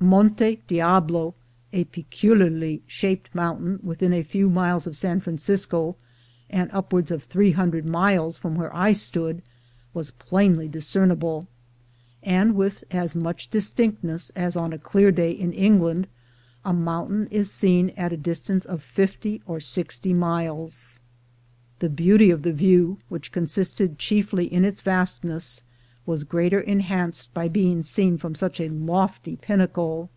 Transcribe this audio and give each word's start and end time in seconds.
Monte 0.00 0.60
Diablo, 0.68 1.34
a 1.72 1.84
peculiarly 1.84 2.82
shaped 2.86 3.34
mountain 3.34 3.78
within 3.82 4.12
a 4.12 4.22
few 4.22 4.50
miles 4.50 4.86
of 4.86 4.98
San 4.98 5.18
Francisco, 5.20 5.96
and 6.50 6.68
upwards 6.74 7.10
of 7.10 7.22
three 7.22 7.52
hundred 7.52 7.86
miles* 7.86 8.36
from 8.36 8.54
where 8.54 8.74
I 8.76 8.92
stood, 8.92 9.40
was 9.94 10.10
plainly 10.10 10.68
discernible, 10.68 11.46
and 12.22 12.54
with 12.54 12.84
as 12.90 13.14
much 13.16 13.48
distinctness 13.48 14.28
as 14.36 14.56
on 14.56 14.74
a 14.74 14.78
clear 14.78 15.10
day 15.10 15.30
in 15.30 15.54
England 15.54 16.06
a 16.66 16.74
mountain 16.74 17.26
is 17.30 17.50
seen 17.50 17.88
at 17.96 18.12
a 18.12 18.18
distance 18.18 18.66
of 18.66 18.82
fifty 18.82 19.40
or 19.46 19.58
sixty 19.58 20.12
miles. 20.12 21.00
The 21.78 21.88
beauty 21.88 22.30
of 22.30 22.42
the 22.42 22.52
view, 22.52 22.98
which 23.08 23.32
consisted 23.32 23.98
chiefly 23.98 24.52
in 24.52 24.66
its 24.66 24.82
vastness, 24.82 25.62
was 26.06 26.22
greatly 26.22 26.62
enhanced 26.68 27.32
by 27.32 27.48
being 27.48 27.82
seen 27.82 28.18
from 28.18 28.34
such 28.34 28.60
a 28.60 28.68
lofty 28.68 29.36
pinnacle. 29.36 30.10